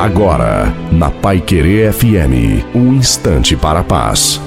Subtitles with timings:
[0.00, 4.40] Agora, na Pai Querer FM, um instante para a paz.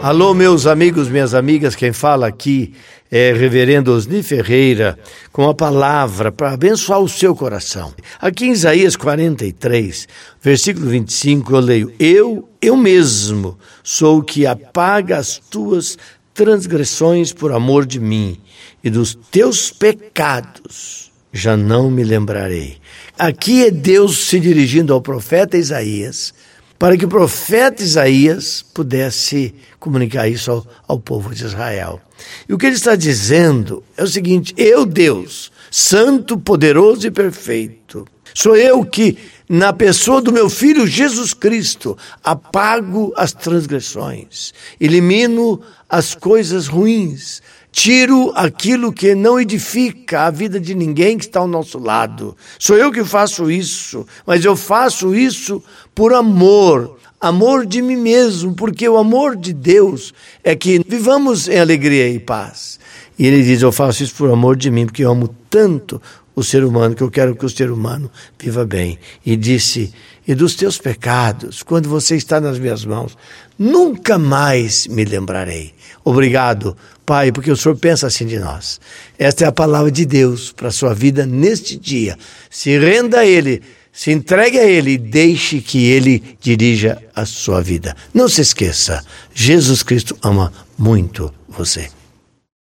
[0.00, 2.72] Alô, meus amigos, minhas amigas, quem fala aqui
[3.10, 4.96] é Reverendo Osni Ferreira,
[5.32, 7.92] com a palavra para abençoar o seu coração.
[8.20, 10.06] Aqui em Isaías 43,
[10.40, 15.98] versículo 25, eu leio: Eu, eu mesmo, sou o que apaga as tuas
[16.32, 18.38] transgressões por amor de mim,
[18.84, 21.06] e dos teus pecados
[21.36, 22.78] já não me lembrarei.
[23.18, 26.34] Aqui é Deus se dirigindo ao profeta Isaías,
[26.78, 32.00] para que o profeta Isaías pudesse comunicar isso ao, ao, povo de Israel.
[32.48, 38.06] E o que ele está dizendo é o seguinte: eu, Deus, santo, poderoso e perfeito,
[38.32, 46.14] sou eu que, na pessoa do meu filho Jesus Cristo, apago as transgressões, elimino as
[46.14, 51.78] coisas ruins, Tiro aquilo que não edifica a vida de ninguém que está ao nosso
[51.78, 52.34] lado.
[52.58, 55.62] Sou eu que faço isso, mas eu faço isso
[55.94, 56.96] por amor,
[57.28, 62.18] amor de mim mesmo, porque o amor de Deus é que vivamos em alegria e
[62.18, 62.78] paz.
[63.18, 66.00] E ele diz: Eu faço isso por amor de mim, porque eu amo tanto
[66.34, 68.98] o ser humano que eu quero que o ser humano viva bem.
[69.24, 69.92] E disse:
[70.28, 73.16] E dos teus pecados, quando você está nas minhas mãos,
[73.58, 75.72] nunca mais me lembrarei.
[76.04, 78.80] Obrigado, Pai, porque o Senhor pensa assim de nós.
[79.18, 82.18] Esta é a palavra de Deus para a sua vida neste dia.
[82.50, 83.62] Se renda a Ele,
[83.96, 87.96] se entregue a Ele e deixe que Ele dirija a sua vida.
[88.12, 89.02] Não se esqueça,
[89.34, 91.88] Jesus Cristo ama muito você.